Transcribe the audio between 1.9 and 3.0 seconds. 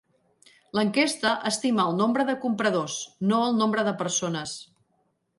el nombre de compradors,